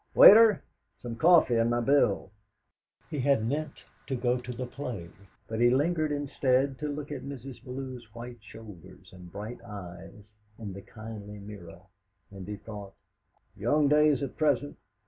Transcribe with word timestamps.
"Waiter, 0.15 0.63
some 1.03 1.15
coffee 1.15 1.57
and 1.57 1.69
my 1.69 1.79
bill!" 1.79 2.31
He 3.11 3.19
had 3.19 3.45
meant 3.45 3.85
to 4.07 4.15
go 4.15 4.35
to 4.39 4.51
the 4.51 4.65
play, 4.65 5.11
but 5.47 5.59
he 5.59 5.69
lingered 5.69 6.11
instead 6.11 6.79
to 6.79 6.87
look 6.87 7.11
at 7.11 7.21
Mrs. 7.21 7.63
Bellew's 7.63 8.11
white 8.15 8.41
shoulders 8.43 9.13
and 9.13 9.31
bright 9.31 9.61
eyes 9.63 10.23
in 10.57 10.73
the 10.73 10.81
kindly 10.81 11.37
mirror. 11.37 11.81
And 12.31 12.47
he 12.47 12.55
thought: 12.55 12.95
'.oung 13.55 13.89
days 13.89 14.23
at 14.23 14.37
present. 14.37 14.75